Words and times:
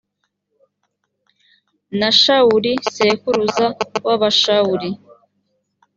na 1.99 2.09
shawuli 2.19 2.71
sekuruza 2.95 3.65
w’abashawuli. 4.05 4.89